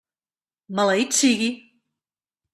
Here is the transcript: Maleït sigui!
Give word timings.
Maleït 0.79 1.13
sigui! 1.19 1.51